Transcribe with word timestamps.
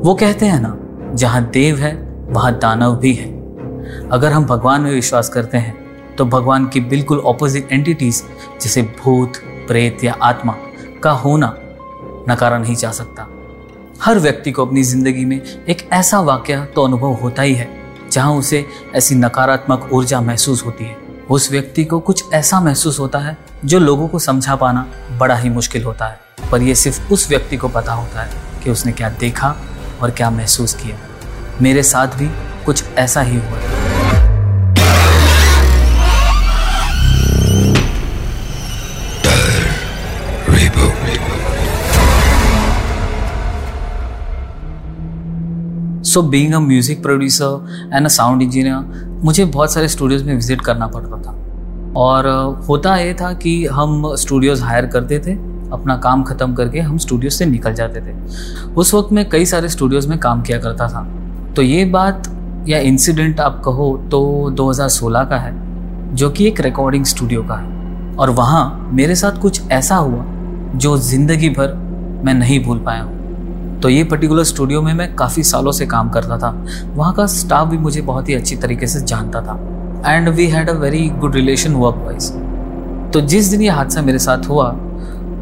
वो 0.00 0.14
कहते 0.14 0.46
हैं 0.46 0.60
ना, 0.60 0.76
जहाँ 1.14 1.42
देव 1.44 1.78
है, 1.78 1.92
वहाँ 2.28 2.52
दानव 2.58 2.94
भी 2.96 3.12
है। 3.14 3.28
अगर 4.08 4.32
हम 4.32 4.44
भगवान 4.44 4.80
में 4.80 4.90
विश्वास 4.90 5.28
करते 5.28 5.58
हैं 5.58 6.14
तो 6.16 6.24
भगवान 6.26 6.66
की 6.66 6.80
बिल्कुल 6.82 7.18
ऑपोजिट 7.20 7.72
एंटिटीज 7.72 8.22
जैसे 8.62 8.82
भूत, 8.82 9.36
प्रेत 9.68 10.04
या 10.04 10.14
आत्मा, 10.22 10.54
का 11.02 11.10
होना 11.12 11.54
नकारा 12.28 12.58
नहीं 12.58 12.74
जा 12.74 12.90
सकता। 12.92 13.26
हर 14.02 14.18
व्यक्ति 14.18 14.52
को 14.52 14.66
अपनी 14.66 14.82
ज़िंदगी 14.82 15.24
में 15.24 15.40
एक 15.40 15.88
ऐसा 15.92 16.20
वाक्य 16.20 16.60
तो 16.74 16.84
अनुभव 16.84 17.12
होता 17.12 17.42
ही 17.42 17.54
है, 17.54 17.68
जहाँ 18.12 18.32
उसे 18.32 18.64
ऐसी 18.94 19.14
नकारात्मक 19.14 19.88
ऊर्जा 19.92 20.20
महसूस 20.20 20.64
होती 20.66 20.84
है। 20.84 20.96
उस 21.30 21.50
व्यक्ति 21.52 21.84
को 21.84 22.00
कुछ 22.00 22.32
ऐसा 22.34 22.60
महसूस 22.60 23.00
होता 23.00 23.18
है, 23.18 23.36
जो 23.64 23.78
लोगों 23.78 24.08
को 24.08 24.18
समझा 24.18 24.56
पाना 24.56 24.86
बड़ा 25.18 25.36
ही 25.36 25.50
मुश्किल 25.50 25.84
होता 25.84 26.06
है। 26.06 26.48
पर 26.50 26.62
यह 26.62 26.74
सिर्फ़ 26.74 27.12
उस 27.12 27.28
व्यक्ति 27.28 27.56
को 27.56 27.68
पता 27.68 27.92
होता 27.92 28.22
है 28.22 28.48
कि 28.64 28.70
उसने 28.70 28.92
क्या 28.92 29.08
देखा 29.10 29.56
और 30.02 30.10
क्या 30.10 30.30
महसूस 30.30 30.74
किया। 30.74 30.96
मेरे 31.62 31.82
साथ 31.82 32.16
भी 32.18 32.30
कुछ 32.66 32.84
ऐसा 32.98 33.22
ही 33.22 33.36
हुआ। 33.36 33.58
So 46.04 46.22
being 46.22 46.54
a 46.54 46.58
music 46.58 47.02
producer 47.02 47.90
and 47.94 48.04
a 48.04 48.08
sound 48.08 48.42
engineer 48.42 49.20
मुझे 49.24 49.44
बहुत 49.44 49.72
सारे 49.72 49.88
स्टूडियोज़ 49.88 50.24
में 50.24 50.34
विज़िट 50.34 50.60
करना 50.60 50.86
पड़ता 50.86 51.22
था। 51.22 51.36
और 51.96 52.26
होता 52.68 52.96
ये 52.96 53.14
था 53.14 53.32
कि 53.32 53.66
हम 53.66 54.14
स्टूडियोज़ 54.16 54.62
हायर 54.62 54.86
करते 54.86 55.18
थे। 55.18 55.49
अपना 55.72 55.96
काम 55.98 56.22
ख़त्म 56.24 56.54
करके 56.54 56.80
हम 56.80 56.98
स्टूडियो 56.98 57.30
से 57.30 57.46
निकल 57.46 57.74
जाते 57.74 58.00
थे। 58.00 58.14
उस 58.74 58.94
वक्त 58.94 59.12
मैं 59.12 59.28
कई 59.30 59.44
सारे 59.46 59.68
स्टूडियोज़ 59.68 60.08
में 60.08 60.18
काम 60.18 60.42
किया 60.42 60.58
करता 60.58 60.88
था। 60.88 61.06
तो 61.56 61.62
ये 61.62 61.84
बात 61.86 62.28
या 62.68 62.78
इंसिडेंट 62.80 63.40
आप 63.40 63.60
कहो 63.64 63.96
तो 64.10 64.50
2016 64.50 65.24
का 65.24 65.36
है, 65.36 65.54
जो 66.14 66.30
कि 66.30 66.46
एक 66.48 66.60
रिकॉर्डिंग 66.60 67.04
स्टूडियो 67.04 67.42
का 67.42 67.54
है। 67.54 68.16
और 68.16 68.30
वहाँ 68.32 68.90
मेरे 68.92 69.14
साथ 69.14 69.40
कुछ 69.42 69.70
ऐसा 69.70 69.96
हुआ 69.96 70.24
जो 70.76 70.96
ज़िंदगी 70.98 71.48
भर 71.50 71.74
मैं 72.24 72.34
नहीं 72.34 72.62
भूल 72.64 72.78
पाया 72.78 73.02
हूँ। 73.02 73.80
तो 73.80 73.88
ये 73.88 74.04
पर्टिकुलर 74.04 74.44
स्टूडियो 74.44 74.82
में 74.82 74.92
मैं 74.94 75.14
काफ़ी 75.16 75.42
सालों 75.42 75.72
से 75.72 75.86
काम 75.86 76.08
करता 76.10 76.38
था। 76.38 76.50
वहाँ 76.94 77.12
का 77.14 77.26
स्टाफ 77.28 77.68
भी 77.68 77.78
मुझे 77.78 78.00
बहुत 78.02 78.28
ही 78.28 78.34
अच्छी 78.34 78.56
तरीके 78.56 78.86
से 78.86 79.00
जानता 79.02 79.40
था। 79.40 79.58
And 80.06 80.28
we 80.28 80.46
had 80.46 80.68
a 80.70 80.72
very 80.74 81.08
good 81.10 81.34
relation 81.34 81.74
work 81.74 82.02
wise 82.06 82.30
तो 83.12 83.20
जिस 83.22 83.46
दिन 83.46 83.62
ये 83.62 83.68
हादसा 83.68 84.02
मेरे 84.02 84.18
साथ 84.18 84.48
हुआ 84.48 84.68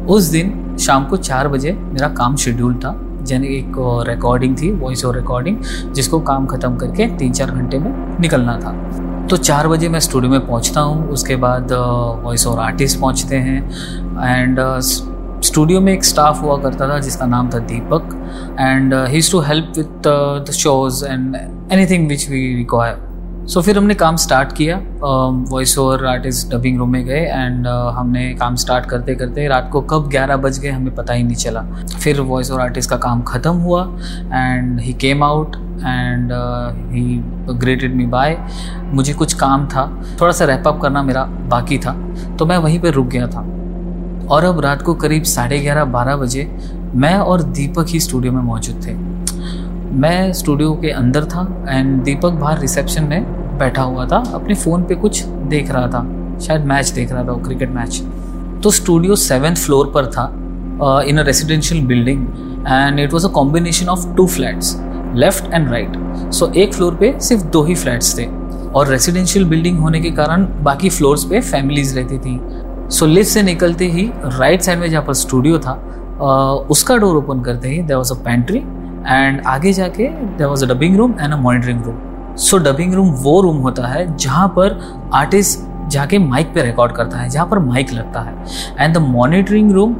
उस 0.09 0.23
दिन 0.31 0.77
शाम 0.79 1.05
को 1.05 1.17
चार 1.17 1.47
बजे 1.47 1.71
मेरा 1.73 2.07
काम 2.13 2.35
शेड्यूल 2.35 2.75
था, 2.75 2.89
यानी 3.29 3.47
एक 3.47 3.75
रिकॉर्डिंग 4.07 4.55
थी 4.57 4.71
वॉइस 4.73 5.05
और 5.05 5.15
रिकॉर्डिंग 5.15 5.57
जिसको 5.93 6.19
काम 6.21 6.45
ख़त्म 6.47 6.77
करके 6.77 7.07
तीन 7.17 7.33
चार 7.33 7.51
घंटे 7.51 7.79
में 7.79 8.19
निकलना 8.19 8.57
था। 8.59 8.71
तो 9.29 9.37
चार 9.37 9.67
बजे 9.67 9.89
मैं 9.89 9.99
स्टूडियो 9.99 10.31
में 10.31 10.45
पहुँचता 10.47 10.81
हूँ, 10.81 11.09
उसके 11.09 11.35
बाद 11.35 11.71
वॉइस 12.23 12.47
और 12.47 12.59
आर्टिस्ट 12.59 12.99
पहुँचते 12.99 13.35
हैं 13.37 13.59
एंड 14.25 14.59
स्टूडियो 15.41 15.81
में 15.81 15.91
एक 15.93 16.03
स्टाफ 16.03 16.41
हुआ 16.43 16.57
करता 16.61 16.87
था, 16.89 16.99
जिसका 16.99 17.25
नाम 17.25 17.49
था 17.49 17.59
Deepak 17.67 18.15
and 18.59 18.93
he 19.09 19.21
to 19.31 19.39
help 19.41 19.73
with 19.77 20.07
the 20.47 20.51
shows 20.53 21.05
and 21.05 21.35
anything 21.35 22.07
which 22.09 22.29
we 22.29 22.41
require 22.55 23.07
so 23.39 23.59
so, 23.59 23.65
फिर 23.65 23.77
हमने 23.77 23.93
काम 23.95 24.15
स्टार्ट 24.15 24.51
किया। 24.51 24.77
Voice 25.51 25.77
over 25.77 26.05
artist 26.05 26.51
dubbing 26.51 26.77
room 26.77 26.89
में 26.91 27.05
गए 27.05 27.19
एंड 27.19 27.67
uh, 27.67 27.93
हमने 27.95 28.33
काम 28.33 28.55
स्टार्ट 28.55 28.85
करते 28.85 29.15
करते 29.15 29.47
रात 29.47 29.69
को 29.73 29.81
कब 29.81 30.09
11 30.09 30.37
बज 30.37 30.59
गए 30.59 30.69
हमें 30.69 30.93
पता 30.95 31.13
ही 31.13 31.23
नहीं 31.23 31.35
चला। 31.35 31.61
फिर 31.99 32.19
वॉइस 32.21 32.51
ओवर 32.51 32.61
आर्टिस्ट 32.61 32.89
का 32.89 32.97
काम 32.97 33.21
ख़त्म 33.21 33.51
हुआ 33.51 33.83
and 34.33 34.79
he 34.79 34.93
came 34.93 35.23
out 35.23 35.55
and 35.55 36.31
he 36.93 37.55
greeted 37.55 37.95
me 37.95 38.05
by 38.05 38.37
मुझे 38.93 39.13
कुछ 39.13 39.33
काम 39.33 39.67
था। 39.67 39.87
थोड़ा 40.21 40.31
सा 40.31 40.45
रैपअप 40.45 40.81
करना 40.81 41.03
मेरा 41.03 41.23
बाकी 41.23 41.77
था। 41.77 41.95
तो 42.39 42.45
मैं 42.45 42.57
वहीं 42.57 42.79
पर 42.79 42.93
रुक 42.93 43.07
गया 43.07 43.27
था। 43.27 43.41
और 44.27 44.43
अब 44.43 44.59
रात 44.59 44.81
को 44.81 44.93
करीब 44.93 45.23
साढ़े 45.23 45.59
ग्यारह 45.59 45.85
बारह 45.85 46.15
बजे 46.15 46.49
मैं 46.95 47.15
और 47.15 47.43
दीपक 47.43 47.85
ही 47.89 47.99
स्टूडियो 47.99 48.33
में 48.33 48.41
मौजूद 48.43 48.85
थे। 48.87 48.93
मैं 49.99 50.31
स्टूडियो 50.33 50.73
के 50.73 50.89
अंदर 50.91 51.25
था 51.25 51.47
एंड 51.69 52.01
दीपक 52.03 52.31
बाहर 52.31 52.59
रिसेप्शन 52.59 53.03
में 53.03 53.38
बैठा 53.59 53.83
हुआ 53.83 54.05
था 54.05 54.23
अपने 54.33 54.55
फ़ोन 54.55 54.83
पे 54.83 54.95
कुछ 54.95 55.23
देख 55.53 55.71
रहा 55.71 55.87
था 55.87 56.03
शायद 56.39 56.65
मैच 56.65 56.89
देख 56.89 57.11
रहा 57.11 57.23
था 57.23 57.31
वो 57.31 57.43
क्रिकेट 57.43 57.69
मैच 57.69 58.01
तो 58.63 58.71
स्टूडियो 58.71 59.15
सेवेंथ 59.15 59.55
फ्लोर 59.55 59.91
पर 59.95 60.05
था 60.07 60.25
in 61.07 61.17
a 61.17 61.23
residential 61.23 61.85
building 61.85 62.25
and 62.67 62.99
it 62.99 63.13
was 63.13 63.25
a 63.27 63.29
combination 63.31 63.89
of 63.89 64.07
two 64.15 64.27
flats 64.27 64.75
left 65.15 65.53
and 65.53 65.69
right 65.71 65.97
so 66.33 66.51
एक 66.53 66.73
फ्लोर 66.73 66.95
पे 66.95 67.13
सिर्फ़ 67.19 67.43
दो 67.47 67.63
ही 67.63 67.75
फ्लैट्स 67.75 68.17
थे 68.17 68.25
और 68.69 68.87
रेजिडेंशियल 68.87 69.45
बिल्डिंग 69.45 69.79
होने 69.79 70.01
के 70.01 70.11
कारण 70.11 70.45
बाकी 70.63 70.89
फ्लोर्स 70.89 71.23
पे 71.23 71.41
फैमिलीज़ 71.41 71.95
रहती 71.95 72.17
थी। 72.17 72.39
सो 72.89 73.05
so, 73.05 73.11
लिफ्ट 73.11 73.29
से 73.29 73.41
निकलते 73.43 73.85
ही 73.85 74.09
राइट 74.25 74.61
साइड 74.61 74.79
में 74.79 74.89
जहाँ 74.89 75.03
पर 75.05 75.13
स्टूडियो 75.13 75.59
था 75.59 75.75
uh, 75.75 76.69
उसका 76.71 76.97
डोर 76.97 77.15
ओपन 77.15 77.41
करते 77.43 77.69
ही 77.69 77.81
there 77.81 77.97
was 77.97 78.13
a 78.13 78.23
pantry 78.25 78.57
and 78.57 79.41
आगे 79.47 79.73
जाके 79.73 80.07
there 80.37 80.47
was 80.47 80.65
a 80.65 80.67
dubbing 80.73 80.97
room 80.97 81.15
and 81.19 81.33
a 81.33 81.37
monitoring 81.37 81.83
room 81.83 82.08
so 82.39 82.57
dubbing 82.57 82.93
room 82.93 83.09
वो 83.23 83.39
रूम 83.41 83.57
होता 83.61 83.87
है 83.87 84.05
जहाँ 84.17 84.47
पर 84.57 84.79
आर्टिस्ट 85.13 85.67
जाके 85.91 86.17
माइक 86.19 86.53
पे 86.53 86.61
रिकॉर्ड 86.63 86.95
करता 86.95 87.17
है 87.17 87.29
जहाँ 87.29 87.45
पर 87.47 87.59
माइक 87.59 87.91
लगता 87.93 88.21
है। 88.21 88.33
And 88.79 88.93
the 88.95 89.01
monitoring 89.09 89.71
room 89.71 89.95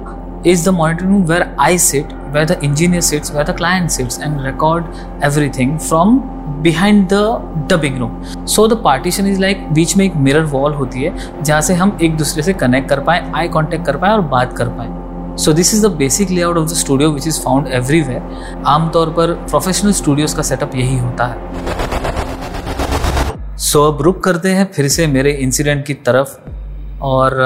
is 0.50 0.61
the 0.66 0.72
monitoring 0.75 1.09
room 1.13 1.23
where 1.29 1.45
I 1.63 1.72
sit, 1.85 2.11
where 2.33 2.45
the 2.50 2.55
engineer 2.66 3.01
sits, 3.07 3.31
where 3.38 3.44
the 3.47 3.55
client 3.55 3.94
sits, 3.95 4.19
and 4.27 4.44
record 4.44 4.85
everything 5.27 5.73
from 5.88 6.13
behind 6.67 7.16
the 7.16 7.23
dubbing 7.72 7.97
room. 8.03 8.13
So 8.53 8.67
the 8.73 8.77
partition 8.85 9.27
is 9.31 9.41
like 9.45 9.67
बीच 9.73 9.95
में 9.97 10.06
एक 10.06 10.16
mirror 10.27 10.45
wall 10.53 10.73
होती 10.73 11.03
है 11.03 11.44
जहाँ 11.44 11.59
से 11.61 11.73
हम 11.81 11.97
एक 12.03 12.17
दूसरे 12.17 12.44
से 12.44 12.53
कनेक्ट 12.63 12.89
कर 12.89 13.00
पाए 13.09 13.31
आई 13.35 13.47
कॉन्टेक्ट 13.57 13.85
कर 13.85 13.97
पाए 13.97 14.11
और 14.11 14.21
बात 14.35 14.57
कर 14.57 14.69
पाए। 14.79 15.35
So 15.38 15.53
this 15.53 15.73
is 15.73 15.85
the 15.88 15.91
basic 15.97 16.29
layout 16.29 16.57
of 16.57 16.69
the 16.69 16.75
studio 16.85 17.11
which 17.11 17.27
is 17.27 17.41
found 17.41 17.67
everywhere 17.73 18.63
आमतौर 18.67 19.09
पर 19.19 19.33
प्रोफेशनल 19.50 19.91
स्टूडियोज 20.01 20.33
का 20.33 20.41
सेटअप 20.44 20.75
यही 20.75 20.97
होता 21.00 21.25
है। 21.25 21.88
सो 23.59 23.81
अब 23.84 24.02
रुक 24.02 24.24
करते 24.24 24.50
हैं, 24.50 24.66
फिर 24.74 24.88
से 24.88 25.06
मेरे 25.08 25.31
इंसिडेंट 25.34 25.86
की 25.86 25.94
तरफ़ 25.94 26.36
और 27.03 27.42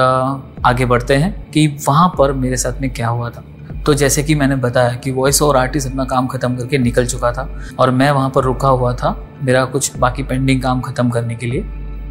आगे 0.65 0.85
बढ़ते 0.85 1.15
हैं 1.15 1.31
कि 1.51 1.65
वहाँ 1.87 2.07
पर 2.17 2.31
मेरे 2.33 2.57
साथ 2.57 2.81
में 2.81 2.89
क्या 2.89 3.07
हुआ 3.07 3.29
था। 3.29 3.43
तो 3.85 3.93
जैसे 3.93 4.23
कि 4.23 4.35
मैंने 4.35 4.55
बताया 4.55 4.93
कि 4.95 5.11
वॉइस 5.11 5.41
और 5.41 5.57
आर्टिस्ट 5.57 5.89
अपना 5.89 6.03
काम 6.05 6.27
ख़त्म 6.27 6.55
करके 6.55 6.77
निकल 6.77 7.05
चुका 7.05 7.31
था 7.31 7.47
और 7.79 7.91
मैं 7.91 8.09
वहाँ 8.11 8.29
पर 8.29 8.43
रुका 8.43 8.67
हुआ 8.69 8.93
था 8.93 9.15
मेरा 9.41 9.63
कुछ 9.65 9.97
बाकी 9.97 10.23
पेंडिंग 10.23 10.61
काम 10.63 10.81
ख़त्म 10.81 11.09
करने 11.09 11.35
के 11.35 11.45
लिए। 11.45 11.61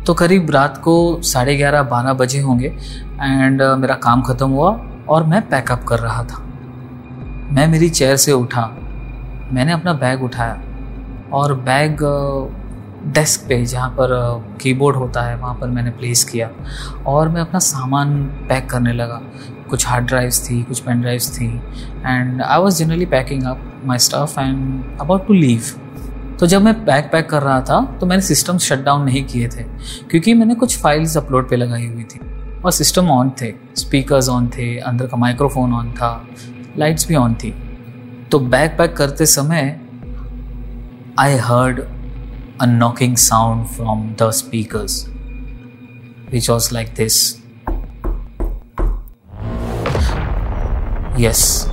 तो 0.06 0.14
करीब 0.14 0.50
रात 0.50 0.78
को 0.78 1.20
साढ़े 1.22 1.56
ग्यारह, 1.56 1.82
बारह 1.82 2.12
बजे 2.14 2.40
होंगे 2.40 2.66
एंड 2.66 3.62
मेरा 3.62 3.94
काम 4.02 4.22
ख़त्म 4.22 4.48
हुआ 4.48 4.70
और 5.08 5.24
मैं 5.24 5.42
पैकअप 5.48 5.84
कर 5.88 5.98
रहा 5.98 6.24
था। 6.24 6.42
मैं 7.52 7.68
मेरी 7.68 7.90
चेयर 7.90 8.16
से 8.16 8.32
उठा, 8.32 8.66
मैंने 9.52 9.72
अपना 9.72 9.92
बैग 9.94 10.22
उठाया 10.24 10.60
और 11.32 11.54
बैग 11.60 12.04
डेस्क 13.06 13.46
पे, 13.48 13.64
जहाँ 13.64 13.88
पर 13.90 14.10
कीबोर्ड 14.60 14.96
होता 14.96 15.22
है, 15.22 15.36
वहाँ 15.36 15.54
पर 15.54 15.68
मैंने 15.68 15.90
प्लेस 15.90 16.24
किया 16.24 16.50
और 17.06 17.28
मैं 17.28 17.40
अपना 17.40 17.58
सामान 17.60 18.22
पैक 18.48 18.68
करने 18.70 18.92
लगा। 18.92 19.20
कुछ 19.70 19.86
हार्ड 19.88 20.06
ड्राइव्स 20.06 20.40
थी, 20.50 20.62
कुछ 20.62 20.80
पेन 20.80 21.00
ड्राइव्स 21.00 21.30
थी 21.30 21.46
and 22.06 22.42
I 22.42 22.58
was 22.58 22.82
generally 22.84 23.06
packing 23.06 23.44
up 23.44 23.82
my 23.86 23.98
stuff 23.98 24.38
and 24.40 25.00
about 25.00 25.26
to 25.26 25.34
leave 25.34 25.70
तो 26.40 26.46
जब 26.46 26.62
मैं 26.62 26.74
पैक 26.84 27.08
पैक 27.12 27.28
कर 27.30 27.42
रहा 27.42 27.60
था 27.60 27.80
तो 28.00 28.06
मैंने 28.06 28.22
सिस्टम 28.22 28.58
शट 28.58 28.84
डाउन 28.84 29.04
नहीं 29.04 29.24
किए 29.24 29.48
थे 29.48 29.62
क्योंकि 30.10 30.34
मैंने 30.34 30.54
कुछ 30.54 30.78
फाइल्स 30.78 31.16
अपलोड 31.16 31.48
पे 31.50 31.56
लगाई 31.56 31.86
हुई 31.86 32.04
थी 32.04 32.20
और 32.64 32.70
सिस्टम 32.70 33.08
ऑन 33.10 33.30
थे। 33.40 33.52
स्पीकर्स 33.76 34.28
ऑन 34.28 34.48
थे, 34.48 34.76
अंदर 34.78 35.06
का 35.06 35.16
माइक्रोफोन 35.16 35.72
ऑन 35.74 35.92
था 35.92 36.10
लाइट्स 36.78 37.08
भी 37.08 37.14
ऑन 37.14 37.34
थी। 37.34 37.54
तो 38.30 38.38
बैग 38.40 38.76
पैक 38.78 38.96
करते 38.96 39.26
समय 39.26 39.80
I 41.18 41.36
heard 41.38 41.80
a 42.62 42.66
knocking 42.66 43.16
sound 43.16 43.68
from 43.68 44.14
the 44.16 44.30
speakers, 44.30 45.08
which 46.30 46.48
was 46.48 46.70
like 46.70 46.94
this. 46.94 47.40
Yes, 51.16 51.68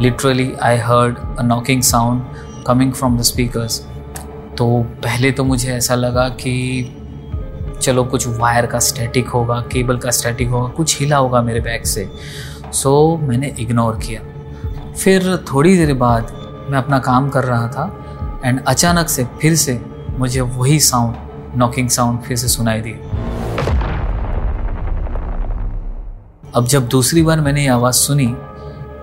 literally, 0.00 0.56
I 0.56 0.76
heard 0.76 1.18
a 1.36 1.42
knocking 1.42 1.82
sound 1.82 2.24
coming 2.64 2.94
from 2.94 3.18
the 3.18 3.24
speakers. 3.24 3.80
तो 4.56 4.66
पहले 5.04 5.30
तो 5.32 5.44
मुझे 5.44 5.70
ऐसा 5.72 5.94
लगा 5.94 6.28
कि 6.40 6.54
चलो 7.82 8.04
कुछ 8.04 8.26
वायर 8.40 8.66
का 8.66 8.78
स्टैटिक 8.88 9.28
होगा 9.28 9.60
केबल 9.72 9.98
का 9.98 10.10
स्टैटिक 10.10 10.48
होगा 10.48 10.68
कुछ 10.74 10.98
हिला 11.00 11.16
होगा 11.16 11.42
मेरे 11.42 11.60
बैग 11.60 11.84
से 11.84 12.08
सो 12.72 12.90
so, 13.16 13.28
मैंने 13.28 13.54
इग्नोर 13.60 13.98
किया 14.06 14.20
फिर 15.04 15.36
थोड़ी 15.52 15.76
देर 15.76 15.94
बाद 15.94 16.32
मैं 16.70 16.78
अपना 16.78 16.98
काम 17.06 17.30
कर 17.30 17.44
रहा 17.44 17.68
था 17.76 17.90
एंड 18.44 18.62
अचानक 18.68 19.08
से 19.08 19.24
फिर 19.40 19.54
से 19.56 19.80
मुझे 20.18 20.40
वही 20.40 20.78
साउंड 20.80 21.58
नॉकिंग 21.58 21.88
साउंड 21.88 22.20
फिर 22.20 22.36
से 22.36 22.48
सुनाई 22.48 22.80
दी। 22.80 22.92
अब 26.54 26.66
जब 26.66 26.88
दूसरी 26.88 27.22
बार 27.22 27.40
मैंने 27.40 27.62
ये 27.62 27.68
आवाज़ 27.68 27.94
सुनी 27.94 28.26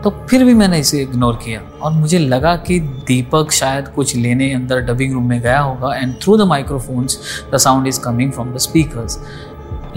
तो 0.03 0.09
फिर 0.29 0.43
भी 0.43 0.53
मैंने 0.53 0.79
इसे 0.79 1.01
इग्नोर 1.01 1.35
किया 1.35 1.61
और 1.81 1.91
मुझे 1.91 2.19
लगा 2.19 2.55
कि 2.57 2.79
दीपक 2.79 3.51
शायद 3.51 3.87
कुछ 3.87 4.15
लेने 4.15 4.51
अंदर 4.53 4.81
डबिंग 4.81 5.13
रूम 5.13 5.27
में 5.29 5.39
गया 5.41 5.59
होगा 5.59 5.93
and 5.95 6.13
through 6.21 6.37
the 6.37 6.41
microphones 6.47 7.19
the 7.53 7.57
sound 7.57 7.87
is 7.87 7.99
coming 8.01 8.31
from 8.31 8.53
the 8.53 8.57
speakers 8.57 9.19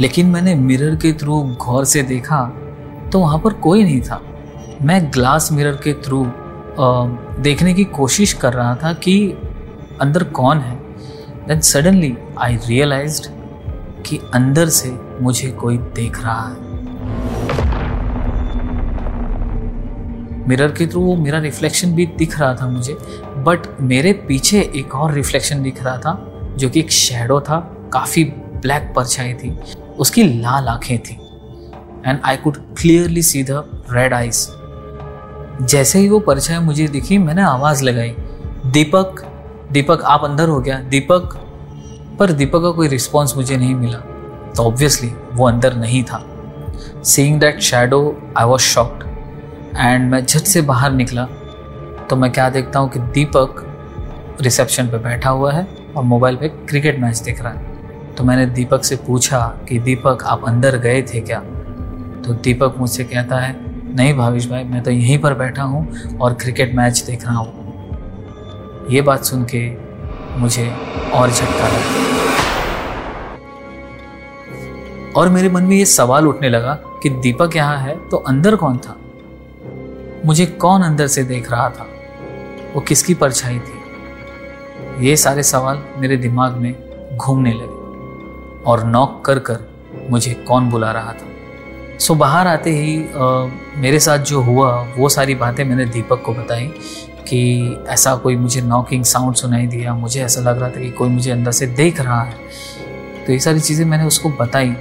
लेकिन 0.00 0.26
मैंने 0.26 0.54
मिरर 0.54 0.96
के 0.96 1.12
थ्रू 1.12 1.40
गौर 1.64 1.84
से 1.84 2.02
देखा 2.02 2.44
तो 3.12 3.20
वहाँ 3.20 3.38
पर 3.38 3.52
कोई 3.52 3.82
नहीं 3.84 4.00
था। 4.00 4.20
मैं 4.82 5.10
ग्लास 5.14 5.52
मिरर 5.52 5.76
के 5.84 5.92
थ्रू 6.02 6.24
देखने 7.42 7.74
की 7.74 7.84
कोशिश 7.84 8.32
कर 8.32 8.52
रहा 8.52 8.74
था 8.74 8.92
कि 8.92 9.16
अंदर 10.00 10.24
कौन 10.24 10.58
है। 10.58 10.78
देन 11.48 11.60
सडनली 11.60 12.16
आई 12.38 12.56
रियलाइज्ड 12.56 13.26
कि 14.06 14.20
अंदर 14.34 14.68
से 14.68 14.98
मुझे 15.20 15.48
कोई 15.50 15.78
देख 15.78 16.22
रहा 16.22 16.48
है। 16.48 16.72
मिरर 20.48 20.72
के 20.72 20.86
थ्रू 20.86 21.00
वो 21.00 21.16
मेरा 21.16 21.38
रिफ्लेक्शन 21.38 21.94
भी 21.94 22.06
दिख 22.06 22.40
रहा 22.40 22.54
था 22.54 22.68
मुझे 22.68 22.94
बट 23.36 23.80
मेरे 23.80 24.12
पीछे 24.12 24.72
एक 24.76 24.94
और 24.94 25.12
रिफ्लेक्शन 25.12 25.62
दिख 25.62 25.82
रहा 25.84 25.98
था, 25.98 26.32
जो 26.56 26.68
कि 26.68 26.80
एक 26.80 26.90
शेडो 26.90 27.40
था, 27.40 27.76
काफ़ी 27.92 28.24
ब्लैक 28.24 28.92
परछाई 28.96 29.34
थी। 29.34 29.58
उसकी 29.98 30.22
लाल 30.40 30.68
आँखें 30.68 30.98
थी। 30.98 31.14
And 32.06 32.18
I 32.24 32.36
could 32.36 32.56
clearly 32.56 33.22
see 33.22 33.42
the 33.42 33.50
red 33.90 34.14
eyes 34.14 34.48
जैसे 35.64 35.98
ही 35.98 36.08
वो 36.08 36.18
परछाई 36.18 36.58
मुझे 36.58 36.88
दिखी, 36.88 37.18
मैंने 37.18 37.42
आवाज़ 37.42 37.84
लगाई, 37.84 38.14
दीपक 38.66 39.31
दीपक, 39.72 40.02
आप 40.02 40.24
अंदर 40.24 40.48
हो 40.48 40.60
गया। 40.60 40.78
दीपक, 40.78 41.34
पर 42.18 42.32
दीपक 42.32 42.62
का 42.62 42.70
कोई 42.70 42.88
रिस्पॉन्स 42.88 43.36
मुझे 43.36 43.56
नहीं 43.56 43.74
मिला। 43.74 43.98
तो 44.56 44.62
ऑब्वियसली 44.62 45.12
वो 45.32 45.48
अंदर 45.48 45.74
नहीं 45.74 46.04
था। 46.04 46.26
Seeing 47.04 47.40
that 47.40 47.60
shadow 47.60 48.22
I 48.36 48.44
was 48.44 48.60
shocked 48.60 49.02
and 49.76 50.10
मैं 50.10 50.26
झट 50.26 50.40
से 50.40 50.60
बाहर 50.60 50.92
निकला। 50.92 51.24
तो 52.10 52.16
मैं 52.16 52.32
क्या 52.32 52.50
देखता 52.50 52.78
हूँ 52.78 52.90
कि 52.90 52.98
दीपक 52.98 53.64
रिसेप्शन 54.40 54.86
पे 54.86 54.98
बैठा 54.98 55.30
हुआ 55.30 55.52
है 55.52 55.66
और 55.96 56.02
मोबाइल 56.02 56.36
पे 56.36 56.48
क्रिकेट 56.48 56.98
मैच 56.98 57.18
देख 57.18 57.42
रहा 57.42 57.52
है। 57.52 57.72
तो 58.14 58.24
मैंने 58.24 58.46
दीपक 58.46 58.84
से 58.84 58.96
पूछा 58.96 59.58
कि, 59.68 59.78
दीपक, 59.78 60.18
आप 60.24 60.44
अंदर 60.44 60.76
गए 60.76 61.02
थे 61.02 61.20
क्या? 61.20 61.40
तो 62.26 62.34
दीपक 62.34 62.74
मुझसे 62.78 63.04
कहता 63.04 63.36
है, 63.36 63.56
नहीं 63.94 64.14
भाविश 64.14 64.50
भाई, 64.50 64.64
मैं 64.64 64.82
तो 64.82 64.90
यहीं 64.90 65.18
पर 65.18 65.34
बैठा 65.34 65.62
हूँ 65.62 65.92
और 66.20 66.34
क्रिकेट 66.34 66.74
मैच 66.74 67.04
देख 67.06 67.26
रहा 67.26 67.36
हूँ। 67.36 67.61
ये 68.92 69.00
बात 69.02 69.24
सुन 69.24 69.44
के 69.54 69.60
मुझे 70.38 70.64
और 71.14 71.30
झटका 71.30 71.68
लगा। 71.68 72.00
और 75.16 75.28
मेरे 75.28 75.48
मन 75.48 75.62
में 75.62 75.76
ये 75.76 75.84
सवाल 75.84 76.28
उठने 76.28 76.48
लगा 76.48 76.74
कि 77.02 77.10
दीपक 77.10 77.56
यहाँ 77.56 77.78
है 77.78 78.08
तो 78.08 78.16
अंदर 78.16 78.56
कौन 78.56 78.78
था? 78.78 78.96
मुझे 80.26 80.46
कौन 80.46 80.82
अंदर 80.82 81.06
से 81.06 81.22
देख 81.22 81.50
रहा 81.52 81.68
था? 81.68 81.86
वो 82.74 82.80
किसकी 82.80 83.14
परछाई 83.14 83.58
थी? 83.58 85.06
ये 85.06 85.16
सारे 85.16 85.42
सवाल 85.42 85.82
मेरे 85.96 86.16
दिमाग 86.16 86.52
में 86.52 86.74
घूमने 87.16 87.52
लगे 87.52 88.62
और 88.62 88.84
नॉक 88.84 89.22
कर 89.24 89.38
कर 89.38 89.58
मुझे 90.10 90.34
कौन 90.48 90.70
बुला 90.70 90.92
रहा 90.92 91.12
था? 91.12 91.26
सो 91.98 92.14
बाहर 92.14 92.46
आते 92.46 92.70
ही 92.70 92.96
आ, 93.04 93.46
मेरे 93.80 93.98
साथ 93.98 94.18
जो 94.18 94.40
हुआ 94.40 94.86
वो 94.96 95.08
सारी 95.08 95.34
बातें 95.34 95.64
मैंने 95.64 95.84
दीपक 95.84 96.22
को 96.22 96.32
बताई 96.34 96.72
कि 97.32 97.84
ऐसा 97.88 98.14
कोई 98.16 98.36
मुझे 98.36 98.60
नॉकिंग 98.60 99.04
साउंड 99.04 99.34
सुनाई 99.34 99.66
दिया, 99.66 99.94
मुझे 99.94 100.22
ऐसा 100.22 100.40
लग 100.40 100.58
रहा 100.58 100.68
था 100.70 100.80
कि 100.80 100.90
कोई 100.90 101.08
मुझे 101.08 101.30
अंदर 101.30 101.50
से 101.50 101.66
देख 101.66 102.00
रहा 102.00 102.22
है। 102.22 102.34
तो 103.26 103.32
ये 103.32 103.38
सारी 103.38 103.60
चीज़ें 103.60 103.84
मैंने 103.86 104.04
उसको 104.04 104.30
बताई। 104.30 104.72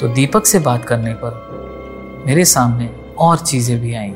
तो 0.00 0.08
दीपक 0.08 0.46
से 0.46 0.58
बात 0.58 0.84
करने 0.84 1.12
पर 1.14 2.24
मेरे 2.26 2.44
सामने 2.44 2.90
और 3.18 3.38
चीज़ें 3.38 3.80
भी 3.80 3.94
आई। 3.94 4.12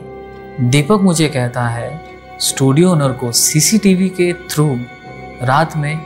दीपक 0.60 1.00
मुझे 1.02 1.28
कहता 1.28 1.66
है, 1.68 2.00
स्टूडियो 2.40 2.90
ओनर 2.90 3.12
को 3.12 3.30
सीसीटीवी 3.32 4.08
के 4.08 4.32
थ्रू 4.32 4.66
रात 5.42 5.76
में 5.76 5.98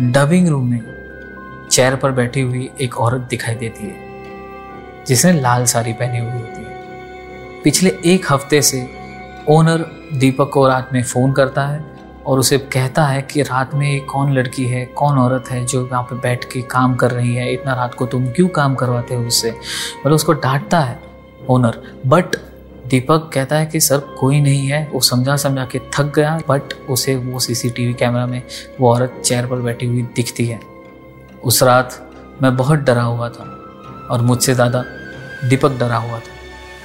डबिंग 0.00 0.48
रूम 0.48 0.70
में 0.70 1.68
चेयर 1.70 1.96
पर 1.96 2.12
बैठी 2.12 2.40
हुई 2.40 2.70
एक 2.80 2.98
औरत 2.98 3.26
दिखाई 3.30 3.54
देती 3.54 3.86
है, 3.86 5.04
जिसने 5.06 5.32
लाल 5.32 5.64
साड़ी 5.64 5.92
पहनी 5.92 6.18
हुई 6.18 6.30
होती 6.30 6.62
है। 6.62 7.62
पिछले 7.64 7.96
एक 8.04 8.32
हफ़्ते 8.32 8.62
से 8.62 9.05
ओनर 9.50 9.84
दीपक 10.12 10.50
को 10.52 10.66
रात 10.68 10.88
में 10.92 11.02
फ़ोन 11.02 11.32
करता 11.32 11.66
है 11.66 11.84
और 12.26 12.38
उसे 12.38 12.56
कहता 12.58 13.04
है 13.06 13.20
कि 13.22 13.42
रात 13.42 13.74
में 13.74 14.04
कौन 14.06 14.32
लड़की 14.32 14.64
है, 14.64 14.84
कौन 14.86 15.18
औरत 15.18 15.50
है 15.50 15.64
जो 15.64 15.84
यहाँ 15.86 16.02
पे 16.02 16.16
बैठ 16.16 16.44
के 16.52 16.62
काम 16.64 16.94
कर 16.96 17.10
रही 17.10 17.34
है, 17.34 17.52
इतना 17.52 17.74
रात 17.74 17.94
को 17.94 18.06
तुम 18.06 18.26
क्यों 18.28 18.48
काम 18.48 18.74
करवाते 18.74 19.14
हो 19.14 19.26
उससे? 19.26 19.50
मतलब 19.50 20.12
उसको 20.12 20.32
डांटता 20.34 20.80
है 20.80 20.98
ओनर 21.48 21.80
बट 22.06 22.36
दीपक 22.86 23.30
कहता 23.34 23.56
है 23.56 23.66
कि, 23.66 23.80
सर, 23.80 23.98
कोई 24.18 24.40
नहीं 24.40 24.66
है। 24.66 24.88
वो 24.92 25.00
समझा 25.00 25.36
समझा 25.36 25.64
के 25.64 25.78
थक 25.94 26.12
गया 26.16 26.38
बट 26.48 26.74
उसे 26.90 27.16
वो 27.16 27.38
सीसीटीवी 27.38 27.94
कैमरा 27.94 28.26
में 28.26 28.42
वो 28.80 28.92
औरत 28.92 29.22
चेयर 29.24 29.46
पर 29.46 29.60
बैठी 29.60 29.86
हुई 29.86 30.02
दिखती 30.16 30.46
है। 30.46 30.60
उस 31.44 31.62
रात 31.62 32.02
मैं 32.42 32.56
बहुत 32.56 32.78
डरा 32.80 33.02
हुआ 33.02 33.28
था 33.28 33.50
और 34.10 34.22
मुझसे 34.22 34.54
ज़्यादा 34.54 34.84
दीपक 35.44 35.78
डरा 35.78 35.96
हुआ 35.96 36.18
था, 36.18 36.34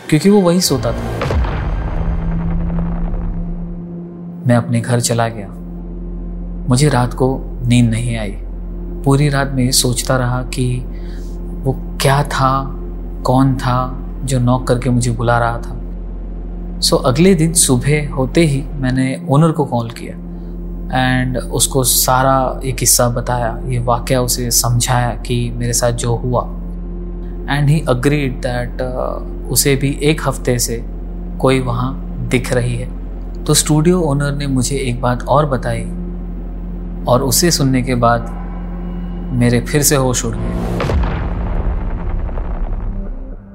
क्योंकि 0.10 0.30
वो 0.30 0.42
वही 0.42 0.62
सोता 0.62 0.92
था। 0.92 1.31
मैं 4.48 4.56
अपने 4.56 4.82
घर 4.82 5.00
चला 5.00 5.28
गया। 5.28 5.48
मुझे 6.70 6.90
रात 6.90 7.14
को 7.14 7.42
नींद 7.66 7.90
नहीं 7.90 8.18
आई। 8.18 8.32
पूरी 9.06 9.30
रात 9.30 9.52
में 9.52 9.72
सोचता 9.72 10.18
रहा 10.18 10.42
कि 10.44 10.78
वो 11.64 11.98
क्या 12.02 12.24
था 12.24 12.66
कौन 13.26 13.56
था 13.56 13.98
जो 14.24 14.40
नॉक 14.40 14.68
करके 14.68 14.90
मुझे 14.90 15.12
बुला 15.12 15.40
रहा 15.40 15.58
था। 15.58 15.78
सो 16.80 16.96
so, 16.98 17.06
अगले 17.06 17.36
दिन 17.36 17.54
सुबह 17.54 18.10
होते 18.10 18.46
ही 18.46 18.64
मैंने 18.74 19.26
ओनर 19.30 19.52
को 19.52 19.66
कॉल 19.66 19.90
किया 19.90 20.16
एंड 21.00 21.38
उसको 21.38 21.84
सारा 21.84 22.62
ये 22.66 22.72
किस्सा 22.72 23.10
बताया 23.10 23.62
ये 23.66 23.80
वाक़ 23.80 24.14
उसे 24.14 24.52
समझाया 24.52 25.16
कि 25.16 25.52
मेरे 25.52 25.74
साथ 25.74 25.92
जो 25.92 26.16
हुआ। 26.16 26.44
एंड 27.50 27.70
ही 27.70 27.80
अग्रीड 27.90 28.34
दैट 28.34 28.82
उसे 29.52 29.76
भी 29.76 30.00
एक 30.04 30.22
हफ़्ते 30.28 30.60
से 30.60 30.86
कोई 31.42 31.60
वहाँ 31.60 31.94
दिख 32.30 32.54
रही 32.54 32.76
है। 32.76 33.01
तो 33.48 33.54
स्टूडियो 33.54 34.00
ओनर 34.02 34.32
ने 34.32 34.48
मुझे 34.48 34.76
एक 34.78 35.02
बात 35.02 35.24
और 35.24 35.46
बताई 35.46 35.84
और 37.08 37.24
उसे 37.24 37.52
सुनने 37.52 37.82
के 37.82 37.96
बाद 37.96 38.30
मेरे 39.34 39.62
फिर 39.62 39.82
से 39.82 39.96
होश 39.96 40.26
उड़ 40.26 40.36
गए। 40.36 40.60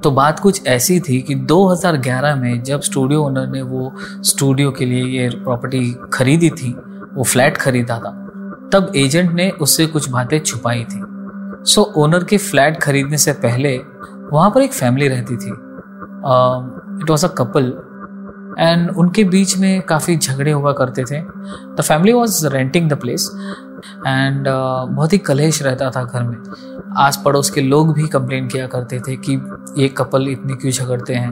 तो 0.03 0.11
बात 0.11 0.39
कुछ 0.39 0.67
ऐसी 0.67 0.99
थी 0.99 1.21
कि 1.21 1.35
2011 1.35 2.35
में 2.35 2.63
जब 2.63 2.81
स्टूडियो 2.81 3.23
ओनर 3.23 3.47
ने 3.47 3.61
वो 3.61 3.91
स्टूडियो 4.23 4.71
के 4.71 4.85
लिए 4.85 5.03
ये 5.19 5.29
प्रॉपर्टी 5.29 5.95
खरीदी 6.13 6.49
थी, 6.49 6.71
वो 7.13 7.23
फ्लैट 7.23 7.57
खरीदा 7.57 7.97
था, 7.97 8.11
तब 8.73 8.91
एजेंट 8.95 9.31
ने 9.31 9.49
उससे 9.49 9.85
कुछ 9.85 10.09
बातें 10.09 10.39
छुपाई 10.39 10.83
थी। 10.83 11.01
सो 11.65 11.81
ओनर 11.97 12.23
के 12.23 12.37
फ्लैट 12.37 12.81
खरीदने 12.81 13.17
से 13.17 13.31
पहले 13.33 13.77
वहाँ 14.33 14.49
पर 14.51 14.61
एक 14.61 14.73
फैमिली 14.73 15.07
रहती 15.07 15.37
थी। 15.37 15.51
It 17.01 17.09
was 17.09 17.25
a 17.25 17.29
couple. 17.29 17.73
And 18.59 18.89
उनके 18.89 19.23
बीच 19.23 19.57
में 19.57 19.81
काफ़ी 19.81 20.17
झगड़े 20.17 20.51
हुआ 20.51 20.71
करते 20.73 21.03
थे। 21.03 21.19
The 21.75 21.81
family 21.81 22.13
was 22.13 22.47
renting 22.47 22.89
the 22.89 22.93
place 22.93 23.29
and 24.07 24.47
बहुत 24.47 25.13
ही 25.13 25.17
कलेश 25.17 25.61
रहता 25.63 25.89
था 25.91 26.03
घर 26.03 26.23
में। 26.23 26.37
आस 26.97 27.21
पड़ोस 27.25 27.49
के 27.49 27.61
लोग 27.61 27.93
भी 27.93 28.07
कंप्लेन 28.07 28.47
किया 28.47 28.67
करते 28.67 28.99
थे 28.99 29.15
कि 29.15 29.33
ये 29.77 29.87
कपल 29.87 30.27
इतने 30.27 30.55
क्यों 30.55 30.71
झगड़ते 30.71 31.15
हैं। 31.15 31.31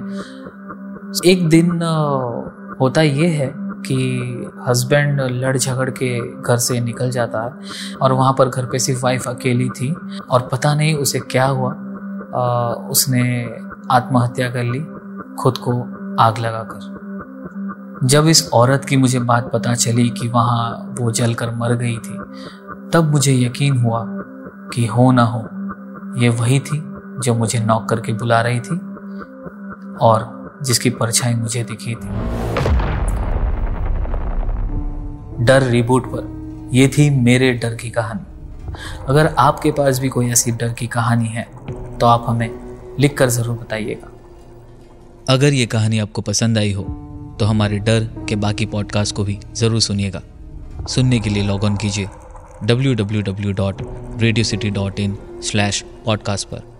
एक 1.25 1.47
दिन 1.49 1.69
uh, 1.69 2.79
होता 2.79 3.01
ये 3.01 3.27
है 3.27 3.53
कि 3.57 4.51
हस्बैंड 4.67 5.21
लड़ 5.21 5.57
झगड़ 5.57 5.89
के 5.89 6.41
घर 6.41 6.57
से 6.57 6.79
निकल 6.79 7.11
जाता 7.11 7.43
है 7.43 7.51
और 8.01 8.13
वहाँ 8.13 8.33
पर 8.37 8.49
घर 8.49 8.65
पे 8.65 8.79
सिर्फ़ 8.79 9.03
वाइफ 9.03 9.27
अकेली 9.27 9.69
थी 9.69 9.95
और 10.29 10.49
पता 10.51 10.75
नहीं 10.75 10.95
उसे 10.95 11.19
क्या 11.19 11.45
हुआ। 11.45 11.71
आ, 11.71 12.73
uh, 12.73 12.91
उसने 12.91 13.23
आत्महत्या 13.91 14.49
कर 14.49 14.63
ली 14.63 14.79
खुद 15.35 15.57
को 15.57 15.71
आग 16.19 16.37
लगाकर। 16.37 17.04
जब 18.03 18.27
इस 18.27 18.49
औरत 18.53 18.85
की 18.85 18.97
मुझे 18.97 19.19
बात 19.19 19.49
पता 19.53 19.73
चली 19.73 20.09
कि 20.09 20.27
वहाँ 20.27 20.95
वो 20.99 21.11
जलकर 21.11 21.51
मर 21.55 21.73
गई 21.75 21.97
थी, 21.97 22.17
तब 22.93 23.09
मुझे 23.11 23.33
यकीन 23.33 23.77
हुआ 23.77 24.03
कि 24.73 24.85
हो 24.85 25.11
ना 25.11 25.23
हो, 25.23 25.39
ये 26.21 26.29
वही 26.29 26.59
थी 26.59 26.81
जो 27.23 27.33
मुझे 27.33 27.59
नॉक 27.59 27.87
करके 27.89 28.13
बुला 28.13 28.41
रही 28.41 28.59
थी 28.59 28.75
और 30.01 30.59
जिसकी 30.65 30.89
परछाई 30.89 31.33
मुझे 31.33 31.63
दिखी 31.63 31.95
थी। 31.95 32.07
डर 35.45 35.63
रिबूट 35.63 36.05
पर 36.07 36.69
यह 36.73 36.87
थी 36.87 37.09
मेरे 37.09 37.51
डर 37.53 37.75
की 37.75 37.89
कहानी। 37.89 38.73
अगर 39.07 39.33
आपके 39.37 39.71
पास 39.71 39.99
भी 39.99 40.09
कोई 40.09 40.29
ऐसी 40.31 40.51
डर 40.51 40.73
की 40.73 40.87
कहानी 40.87 41.27
है 41.27 41.47
तो 41.99 42.05
आप 42.05 42.25
हमें 42.27 42.49
लिख 42.99 43.17
कर 43.17 43.29
ज़रूर 43.29 43.57
बताइएगा। 43.57 44.11
अगर 45.29 45.53
ये 45.53 45.65
कहानी 45.65 45.99
आपको 45.99 46.21
पसंद 46.21 46.57
आई 46.57 46.71
हो 46.73 46.83
तो 47.39 47.45
हमारे 47.45 47.79
डर 47.79 48.09
के 48.29 48.35
बाकी 48.35 48.65
पॉडकास्ट 48.65 49.15
को 49.15 49.23
भी 49.23 49.37
ज़रूर 49.55 49.81
सुनिएगा। 49.81 50.21
सुनने 50.89 51.19
के 51.19 51.29
लिए 51.29 51.43
लॉग 51.43 51.63
ऑन 51.63 51.77
कीजिए। 51.77 52.07
W 52.63 52.93
W 52.93 53.21
W 53.21 53.51
dot 53.51 53.81
radio 54.21 54.43
city 54.43 54.69
dot 54.69 54.99
in 54.99 55.17
slash 55.43 55.83
podcast 56.05 56.47
पर। 56.47 56.74